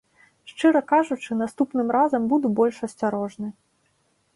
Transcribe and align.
Шчыра 0.51 0.81
кажучы, 0.93 1.37
наступным 1.43 1.87
разам 1.99 2.21
буду 2.35 2.47
больш 2.61 2.85
асцярожны. 2.89 3.49